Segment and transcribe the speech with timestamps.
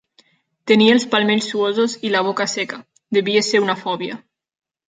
[0.71, 2.81] Tenia els palmells suosos i la boca seca;
[3.19, 4.19] devia ser una fòbia.